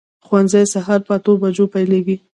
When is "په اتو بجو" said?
1.07-1.65